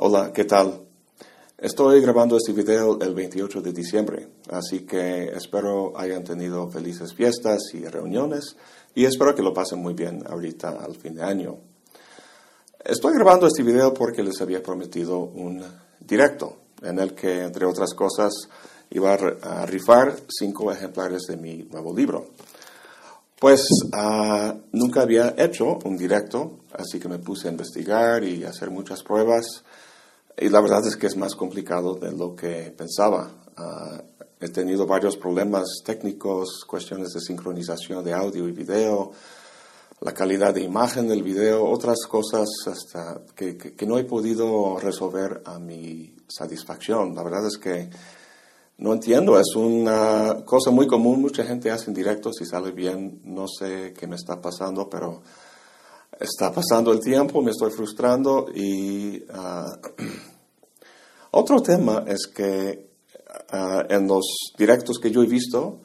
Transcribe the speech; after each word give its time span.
Hola, 0.00 0.32
¿qué 0.32 0.44
tal? 0.44 0.80
Estoy 1.58 2.00
grabando 2.00 2.36
este 2.36 2.52
video 2.52 3.00
el 3.00 3.16
28 3.16 3.60
de 3.60 3.72
diciembre, 3.72 4.28
así 4.48 4.86
que 4.86 5.24
espero 5.24 5.98
hayan 5.98 6.22
tenido 6.22 6.70
felices 6.70 7.12
fiestas 7.12 7.58
y 7.74 7.84
reuniones 7.84 8.54
y 8.94 9.06
espero 9.06 9.34
que 9.34 9.42
lo 9.42 9.52
pasen 9.52 9.80
muy 9.80 9.94
bien 9.94 10.22
ahorita 10.24 10.68
al 10.84 10.94
fin 10.94 11.16
de 11.16 11.24
año. 11.24 11.58
Estoy 12.84 13.12
grabando 13.14 13.48
este 13.48 13.64
video 13.64 13.92
porque 13.92 14.22
les 14.22 14.40
había 14.40 14.62
prometido 14.62 15.18
un 15.18 15.64
directo 15.98 16.58
en 16.80 17.00
el 17.00 17.12
que, 17.16 17.42
entre 17.42 17.66
otras 17.66 17.92
cosas, 17.92 18.32
iba 18.90 19.14
a 19.14 19.66
rifar 19.66 20.14
cinco 20.28 20.70
ejemplares 20.70 21.22
de 21.22 21.36
mi 21.36 21.64
nuevo 21.64 21.92
libro. 21.92 22.28
Pues 23.40 23.66
ah, 23.94 24.54
nunca 24.70 25.02
había 25.02 25.34
hecho 25.36 25.80
un 25.84 25.96
directo, 25.96 26.60
así 26.72 27.00
que 27.00 27.08
me 27.08 27.18
puse 27.18 27.48
a 27.48 27.50
investigar 27.50 28.22
y 28.22 28.44
hacer 28.44 28.70
muchas 28.70 29.02
pruebas 29.02 29.64
y 30.40 30.48
la 30.48 30.60
verdad 30.60 30.86
es 30.86 30.96
que 30.96 31.06
es 31.06 31.16
más 31.16 31.34
complicado 31.34 31.94
de 31.94 32.12
lo 32.12 32.34
que 32.36 32.72
pensaba. 32.76 33.30
Ah, 33.56 34.00
he 34.40 34.48
tenido 34.48 34.86
varios 34.86 35.16
problemas 35.16 35.82
técnicos, 35.84 36.64
cuestiones 36.66 37.12
de 37.12 37.20
sincronización 37.20 38.04
de 38.04 38.12
audio 38.12 38.46
y 38.46 38.52
video, 38.52 39.10
la 40.00 40.12
calidad 40.12 40.54
de 40.54 40.62
imagen 40.62 41.08
del 41.08 41.24
video, 41.24 41.64
otras 41.64 42.06
cosas 42.08 42.48
hasta 42.66 43.20
que, 43.34 43.56
que, 43.56 43.86
no 43.86 43.98
he 43.98 44.04
podido 44.04 44.78
resolver 44.78 45.42
a 45.44 45.58
mi 45.58 46.14
satisfacción. 46.28 47.16
La 47.16 47.24
verdad 47.24 47.44
es 47.46 47.58
que 47.58 47.90
no 48.78 48.92
entiendo, 48.92 49.40
es 49.40 49.56
una 49.56 50.44
cosa 50.44 50.70
muy 50.70 50.86
común, 50.86 51.20
mucha 51.20 51.42
gente 51.42 51.72
hace 51.72 51.86
en 51.86 51.94
directo, 51.94 52.32
si 52.32 52.46
sale 52.46 52.70
bien, 52.70 53.22
no 53.24 53.46
sé 53.48 53.92
qué 53.98 54.06
me 54.06 54.14
está 54.14 54.40
pasando, 54.40 54.88
pero 54.88 55.20
está 56.20 56.52
pasando 56.52 56.92
el 56.92 57.00
tiempo, 57.00 57.42
me 57.42 57.50
estoy 57.50 57.70
frustrando 57.70 58.46
y 58.54 59.22
uh, 59.22 59.72
otro 61.38 61.62
tema 61.62 62.04
es 62.06 62.26
que 62.26 62.88
uh, 63.52 63.92
en 63.92 64.06
los 64.08 64.52
directos 64.58 64.98
que 64.98 65.10
yo 65.10 65.22
he 65.22 65.26
visto, 65.26 65.80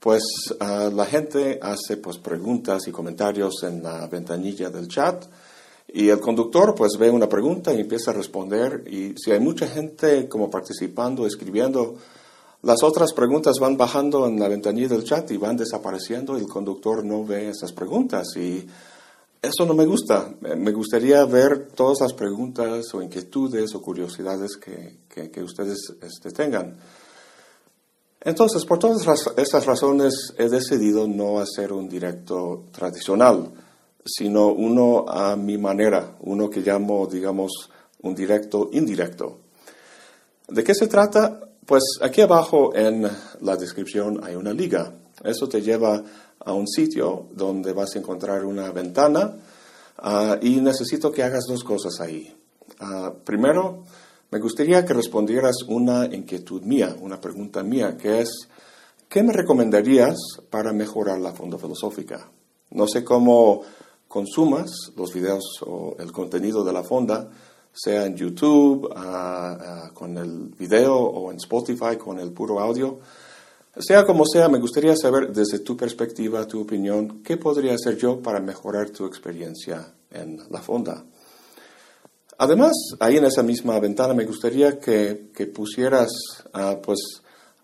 pues 0.00 0.22
uh, 0.60 0.94
la 0.94 1.06
gente 1.06 1.58
hace 1.62 1.96
pues 1.96 2.18
preguntas 2.18 2.86
y 2.88 2.90
comentarios 2.90 3.62
en 3.62 3.82
la 3.82 4.06
ventanilla 4.08 4.68
del 4.70 4.88
chat 4.88 5.24
y 5.88 6.08
el 6.08 6.18
conductor 6.18 6.74
pues 6.74 6.98
ve 6.98 7.08
una 7.10 7.28
pregunta 7.28 7.72
y 7.72 7.80
empieza 7.80 8.10
a 8.10 8.14
responder 8.14 8.84
y 8.90 9.14
si 9.16 9.30
hay 9.30 9.40
mucha 9.40 9.68
gente 9.68 10.28
como 10.28 10.50
participando, 10.50 11.26
escribiendo, 11.26 11.96
las 12.62 12.82
otras 12.82 13.12
preguntas 13.12 13.56
van 13.60 13.76
bajando 13.76 14.26
en 14.26 14.40
la 14.40 14.48
ventanilla 14.48 14.88
del 14.88 15.04
chat 15.04 15.30
y 15.30 15.36
van 15.36 15.56
desapareciendo 15.56 16.36
y 16.36 16.40
el 16.40 16.48
conductor 16.48 17.04
no 17.04 17.24
ve 17.24 17.50
esas 17.50 17.72
preguntas 17.72 18.26
y 18.36 18.66
eso 19.44 19.66
no 19.66 19.74
me 19.74 19.84
gusta. 19.84 20.34
Me 20.56 20.72
gustaría 20.72 21.24
ver 21.24 21.68
todas 21.74 22.00
las 22.00 22.12
preguntas 22.12 22.92
o 22.94 23.02
inquietudes 23.02 23.74
o 23.74 23.82
curiosidades 23.82 24.56
que, 24.56 24.98
que, 25.08 25.42
ustedes 25.42 25.78
este, 26.00 26.30
tengan. 26.30 26.76
Entonces, 28.20 28.64
por 28.64 28.78
todas 28.78 29.06
estas 29.36 29.66
razones 29.66 30.34
he 30.38 30.48
decidido 30.48 31.06
no 31.06 31.40
hacer 31.40 31.72
un 31.72 31.88
directo 31.88 32.64
tradicional, 32.72 33.52
sino 34.04 34.48
uno 34.48 35.04
a 35.08 35.36
mi 35.36 35.58
manera, 35.58 36.16
uno 36.20 36.48
que 36.48 36.60
llamo, 36.60 37.06
digamos, 37.06 37.70
un 38.02 38.14
directo 38.14 38.70
indirecto. 38.72 39.40
¿De 40.48 40.64
qué 40.64 40.74
se 40.74 40.88
trata? 40.88 41.40
Pues 41.66 41.82
aquí 42.00 42.20
abajo 42.20 42.74
en 42.74 43.08
la 43.40 43.56
descripción 43.56 44.20
hay 44.22 44.34
una 44.34 44.52
liga. 44.52 44.94
Eso 45.22 45.48
te 45.48 45.62
lleva 45.62 46.02
a 46.44 46.52
un 46.52 46.66
sitio 46.68 47.26
donde 47.32 47.72
vas 47.72 47.94
a 47.94 47.98
encontrar 47.98 48.44
una 48.44 48.70
ventana 48.70 49.36
ah, 49.98 50.38
y 50.40 50.60
necesito 50.60 51.10
que 51.10 51.22
hagas 51.22 51.44
dos 51.48 51.64
cosas 51.64 52.00
ahí. 52.00 52.34
Ah, 52.80 53.12
primero, 53.24 53.84
me 54.30 54.38
gustaría 54.38 54.84
que 54.84 54.94
respondieras 54.94 55.56
una 55.68 56.06
inquietud 56.06 56.62
mía, 56.62 56.96
una 57.00 57.20
pregunta 57.20 57.62
mía, 57.62 57.96
que 57.96 58.20
es, 58.20 58.48
¿qué 59.08 59.22
me 59.22 59.32
recomendarías 59.32 60.16
para 60.50 60.72
mejorar 60.72 61.20
la 61.20 61.32
fonda 61.32 61.58
filosófica? 61.58 62.30
No 62.70 62.86
sé 62.88 63.04
cómo 63.04 63.62
consumas 64.08 64.70
los 64.96 65.12
videos 65.12 65.44
o 65.66 65.96
el 65.98 66.12
contenido 66.12 66.64
de 66.64 66.72
la 66.72 66.82
fonda, 66.82 67.30
sea 67.72 68.06
en 68.06 68.16
YouTube, 68.16 68.88
ah, 68.94 69.90
con 69.92 70.16
el 70.16 70.54
video 70.58 70.96
o 70.96 71.30
en 71.30 71.38
Spotify 71.38 71.96
con 71.96 72.18
el 72.18 72.32
puro 72.32 72.60
audio. 72.60 73.00
Sea 73.78 74.06
como 74.06 74.24
sea, 74.24 74.48
me 74.48 74.60
gustaría 74.60 74.96
saber 74.96 75.32
desde 75.32 75.58
tu 75.58 75.76
perspectiva, 75.76 76.46
tu 76.46 76.60
opinión, 76.60 77.22
qué 77.24 77.36
podría 77.36 77.74
hacer 77.74 77.96
yo 77.96 78.22
para 78.22 78.38
mejorar 78.38 78.90
tu 78.90 79.04
experiencia 79.04 79.92
en 80.12 80.40
la 80.50 80.62
fonda. 80.62 81.04
Además, 82.38 82.72
ahí 83.00 83.16
en 83.16 83.24
esa 83.24 83.42
misma 83.42 83.78
ventana 83.80 84.14
me 84.14 84.26
gustaría 84.26 84.78
que, 84.78 85.28
pusieras 85.52 86.10
uh, 86.54 86.80
pues 86.80 87.00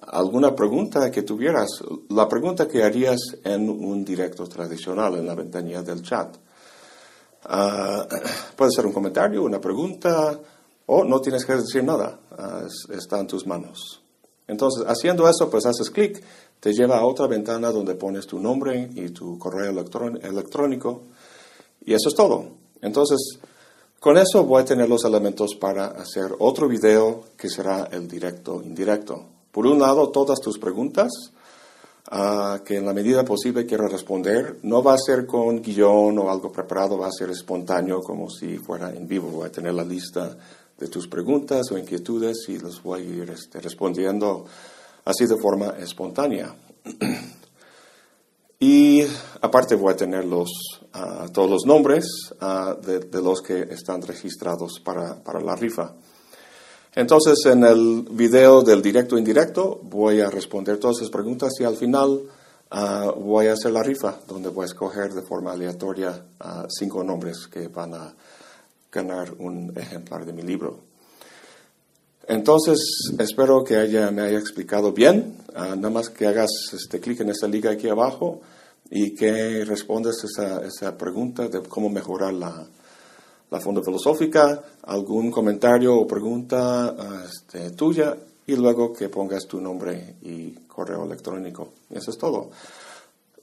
alguna 0.00 0.54
pregunta 0.54 1.10
que 1.10 1.22
tuvieras, 1.22 1.68
la 2.08 2.28
pregunta 2.28 2.68
que 2.68 2.84
harías 2.84 3.18
en 3.42 3.68
un 3.68 4.04
directo 4.04 4.46
tradicional 4.46 5.16
en 5.16 5.26
la 5.26 5.34
ventanilla 5.34 5.82
del 5.82 6.02
chat. 6.02 6.36
Uh, 7.48 8.06
puede 8.56 8.70
ser 8.70 8.86
un 8.86 8.92
comentario, 8.92 9.42
una 9.42 9.60
pregunta, 9.60 10.38
o 10.86 11.02
no 11.02 11.20
tienes 11.20 11.44
que 11.44 11.56
decir 11.56 11.82
nada, 11.82 12.20
ah, 12.30 12.62
está 12.90 13.18
en 13.18 13.26
tus 13.26 13.44
manos. 13.44 14.05
Entonces, 14.48 14.84
haciendo 14.86 15.28
eso, 15.28 15.50
pues 15.50 15.66
haces 15.66 15.90
clic, 15.90 16.22
te 16.60 16.72
lleva 16.72 16.98
a 16.98 17.04
otra 17.04 17.26
ventana 17.26 17.70
donde 17.70 17.94
pones 17.94 18.26
tu 18.26 18.38
nombre 18.38 18.90
y 18.94 19.10
tu 19.10 19.38
correo 19.38 19.70
electrónico 19.70 21.02
y 21.84 21.94
eso 21.94 22.08
es 22.08 22.14
todo. 22.14 22.46
Entonces, 22.82 23.38
con 24.00 24.18
eso 24.18 24.44
voy 24.44 24.62
a 24.62 24.64
tener 24.64 24.88
los 24.88 25.04
elementos 25.04 25.54
para 25.54 25.86
hacer 25.86 26.34
otro 26.38 26.68
video 26.68 27.24
que 27.36 27.48
será 27.48 27.88
el 27.90 28.06
directo 28.06 28.62
indirecto. 28.62 29.24
Por 29.50 29.66
un 29.66 29.78
lado, 29.78 30.10
todas 30.10 30.40
tus 30.40 30.58
preguntas 30.58 31.10
uh, 32.12 32.62
que 32.64 32.76
en 32.76 32.86
la 32.86 32.92
medida 32.92 33.24
posible 33.24 33.66
quiero 33.66 33.88
responder. 33.88 34.58
No 34.62 34.82
va 34.82 34.94
a 34.94 34.98
ser 34.98 35.26
con 35.26 35.62
guion 35.62 36.18
o 36.18 36.30
algo 36.30 36.52
preparado, 36.52 36.98
va 36.98 37.08
a 37.08 37.12
ser 37.12 37.30
espontáneo 37.30 38.00
como 38.00 38.28
si 38.28 38.58
fuera 38.58 38.90
en 38.90 39.08
vivo. 39.08 39.28
Voy 39.28 39.46
a 39.46 39.52
tener 39.52 39.74
la 39.74 39.84
lista 39.84 40.36
de 40.78 40.88
tus 40.88 41.08
preguntas 41.08 41.70
o 41.70 41.78
inquietudes 41.78 42.48
y 42.48 42.58
los 42.58 42.82
voy 42.82 43.00
a 43.00 43.04
ir 43.04 43.30
este, 43.30 43.60
respondiendo 43.60 44.44
así 45.04 45.26
de 45.26 45.36
forma 45.36 45.74
espontánea. 45.78 46.54
y 48.60 49.02
aparte 49.40 49.74
voy 49.74 49.92
a 49.92 49.96
tener 49.96 50.24
los, 50.24 50.50
todos 51.32 51.50
los 51.50 51.64
nombres 51.64 52.06
de, 52.84 53.22
los 53.22 53.40
que 53.40 53.62
están 53.62 54.02
registrados 54.02 54.80
para, 54.80 55.22
para, 55.22 55.40
la 55.40 55.56
rifa. 55.56 55.94
Entonces 56.94 57.44
en 57.46 57.64
el 57.64 58.06
video 58.10 58.62
del 58.62 58.82
directo 58.82 59.18
indirecto 59.18 59.80
voy 59.82 60.20
a 60.20 60.30
responder 60.30 60.78
todas 60.78 60.98
esas 60.98 61.10
preguntas 61.10 61.52
y 61.60 61.64
al 61.64 61.76
final 61.76 62.22
voy 63.16 63.46
a 63.46 63.52
hacer 63.52 63.72
la 63.72 63.82
rifa 63.82 64.18
donde 64.26 64.48
voy 64.48 64.64
a 64.64 64.66
escoger 64.66 65.12
de 65.12 65.22
forma 65.22 65.52
aleatoria 65.52 66.24
cinco 66.68 67.04
nombres 67.04 67.46
que 67.46 67.68
van 67.68 67.94
a 67.94 68.14
ganar 68.90 69.32
un 69.38 69.72
ejemplar 69.76 70.24
de 70.24 70.32
mi 70.32 70.42
libro. 70.42 70.80
Entonces, 72.28 72.78
espero 73.18 73.62
que 73.62 73.76
haya, 73.76 74.10
me 74.10 74.22
haya 74.22 74.38
explicado 74.38 74.92
bien. 74.92 75.36
Ah, 75.54 75.76
nada 75.76 75.90
más 75.90 76.10
que 76.10 76.26
hagas 76.26 76.50
este 76.72 77.00
clic 77.00 77.20
en 77.20 77.30
esta 77.30 77.46
liga 77.46 77.70
aquí 77.70 77.88
abajo 77.88 78.40
y 78.90 79.14
que 79.14 79.64
respondas 79.64 80.16
esa, 80.24 80.64
esa 80.64 80.96
pregunta 80.98 81.48
de 81.48 81.62
cómo 81.62 81.88
mejorar 81.88 82.32
la, 82.32 82.66
la 83.50 83.60
fonda 83.60 83.80
filosófica, 83.82 84.62
algún 84.82 85.30
comentario 85.30 85.94
o 85.96 86.06
pregunta 86.06 86.96
este, 87.28 87.70
tuya 87.70 88.16
y 88.46 88.56
luego 88.56 88.92
que 88.92 89.08
pongas 89.08 89.46
tu 89.46 89.60
nombre 89.60 90.16
y 90.22 90.50
correo 90.66 91.04
electrónico. 91.04 91.74
Y 91.90 91.98
eso 91.98 92.10
es 92.10 92.18
todo. 92.18 92.50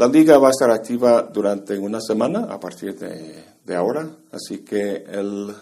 La 0.00 0.08
liga 0.08 0.38
va 0.38 0.48
a 0.48 0.50
estar 0.50 0.70
activa 0.70 1.28
durante 1.30 1.76
una 1.76 2.00
semana 2.00 2.46
a 2.48 2.58
partir 2.58 2.98
de, 2.98 3.76
ahora, 3.76 4.08
así 4.32 4.60
que 4.60 5.04
el 5.06 5.54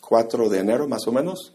4 0.00 0.48
de 0.48 0.58
enero 0.58 0.88
más 0.88 1.06
o 1.06 1.12
menos 1.12 1.52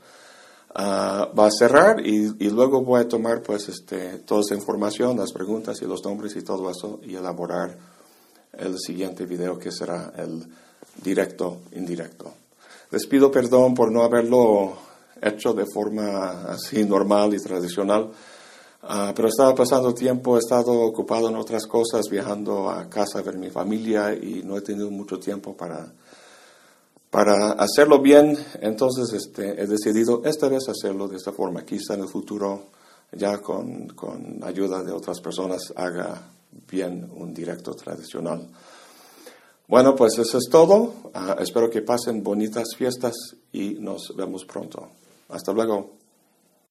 uh, 0.75 1.35
va 1.35 1.47
a 1.47 1.49
cerrar 1.49 2.05
y, 2.05 2.31
y, 2.37 2.51
luego 2.51 2.83
voy 2.83 3.01
a 3.01 3.07
tomar 3.07 3.41
pues 3.41 3.67
este, 3.69 4.19
toda 4.19 4.41
esa 4.41 4.53
información, 4.53 5.17
las 5.17 5.31
preguntas 5.31 5.81
y 5.81 5.85
los 5.85 6.05
nombres 6.05 6.35
y 6.35 6.43
todo 6.43 6.69
eso 6.69 6.99
y 7.01 7.15
elaborar 7.15 7.75
el 8.53 8.77
siguiente 8.77 9.25
video 9.25 9.57
que 9.57 9.71
será 9.71 10.13
el 10.15 10.45
directo 11.03 11.61
indirecto. 11.71 12.31
Les 12.91 13.07
pido 13.07 13.31
perdón 13.31 13.73
por 13.73 13.91
no 13.91 14.03
haberlo 14.03 14.77
hecho 15.19 15.55
de 15.55 15.65
forma 15.65 16.43
así 16.51 16.85
normal 16.85 17.33
y 17.33 17.39
tradicional. 17.39 18.11
Uh, 18.81 19.13
pero 19.13 19.27
estaba 19.27 19.53
pasando 19.53 19.93
tiempo, 19.93 20.37
he 20.37 20.39
estado 20.39 20.71
ocupado 20.71 21.27
en 21.27 21.35
otras 21.35 21.67
cosas, 21.67 22.05
viajando 22.09 22.69
a 22.69 22.89
casa 22.89 23.19
a 23.19 23.21
ver 23.21 23.37
mi 23.37 23.49
familia 23.49 24.13
y 24.13 24.41
no 24.45 24.57
he 24.57 24.61
tenido 24.61 24.89
mucho 24.89 25.19
tiempo 25.19 25.55
para, 25.55 25.91
para 27.09 27.51
hacerlo 27.51 27.99
bien. 27.99 28.37
Entonces 28.61 29.11
este, 29.13 29.61
he 29.61 29.67
decidido 29.67 30.21
esta 30.23 30.47
vez 30.47 30.69
hacerlo 30.69 31.09
de 31.09 31.17
esta 31.17 31.33
forma. 31.33 31.65
Quizá 31.65 31.95
en 31.95 32.01
el 32.01 32.07
futuro, 32.07 32.67
ya 33.11 33.39
con, 33.39 33.89
con 33.89 34.41
ayuda 34.43 34.81
de 34.81 34.93
otras 34.93 35.19
personas, 35.19 35.73
haga 35.75 36.31
bien 36.71 37.11
un 37.13 37.33
directo 37.33 37.73
tradicional. 37.73 38.47
Bueno, 39.67 39.93
pues 39.93 40.17
eso 40.17 40.37
es 40.37 40.47
todo. 40.49 40.93
Ah, 41.13 41.35
espero 41.39 41.69
que 41.69 41.81
pasen 41.81 42.23
bonitas 42.23 42.69
fiestas 42.77 43.13
y 43.51 43.75
nos 43.75 44.15
vemos 44.15 44.45
pronto. 44.45 44.87
Hasta 45.27 45.51
luego. 45.51 45.99